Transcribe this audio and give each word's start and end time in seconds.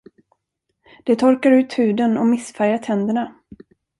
Det 1.03 1.15
torkar 1.15 1.51
ut 1.51 1.73
huden 1.73 2.17
och 2.17 2.27
missfärgar 2.27 2.77
tänderna. 2.77 3.35